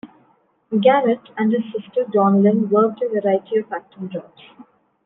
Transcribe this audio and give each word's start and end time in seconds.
Garrett 0.81 1.21
and 1.37 1.51
his 1.53 1.61
sister 1.71 2.05
Dawn 2.11 2.41
Lyn 2.41 2.69
worked 2.71 3.03
a 3.03 3.07
variety 3.21 3.57
of 3.59 3.71
acting 3.71 4.09
jobs. 4.09 4.41